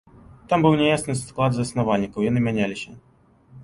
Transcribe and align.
Там 0.53 0.63
быў 0.65 0.77
няясны 0.79 1.13
склад 1.21 1.51
заснавальнікаў, 1.59 2.19
яны 2.33 2.39
мяняліся. 2.51 2.91